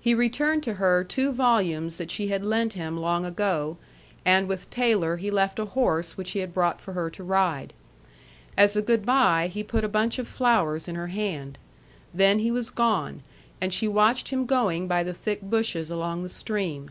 [0.00, 3.76] He returned to her two volumes that she had lent him long ago
[4.24, 7.72] and with Taylor he left a horse which he had brought for her to ride.
[8.56, 11.58] As a good by, he put a bunch of flowers in her hand.
[12.12, 13.22] Then he was gone,
[13.60, 16.90] and she watched him going by the thick bushes along the stream.